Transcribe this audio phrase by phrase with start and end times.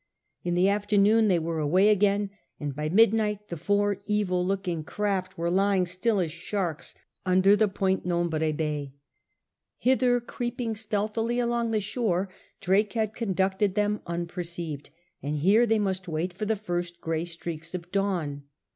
[0.43, 5.37] In the afternoon they were away again, and by midnight the four evil looking craft
[5.37, 8.93] were lying still as sharks under the point Nombre Bay.
[9.77, 12.29] Hither, creeping stealthily along the shore,
[12.61, 14.89] Drake had conducted them unperceived,
[15.21, 18.45] and iere they must wait for the first gray streaks of dawn.